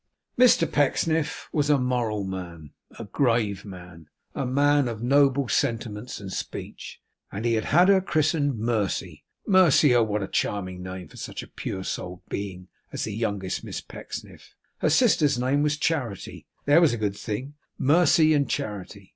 [0.35, 6.33] Mr Pecksniff was a moral man a grave man, a man of noble sentiments and
[6.33, 6.99] speech
[7.31, 9.25] and he had had her christened Mercy.
[9.45, 9.93] Mercy!
[9.93, 13.79] oh, what a charming name for such a pure souled Being as the youngest Miss
[13.79, 14.55] Pecksniff!
[14.79, 16.47] Her sister's name was Charity.
[16.65, 17.53] There was a good thing!
[17.77, 19.09] Mercy and Charity!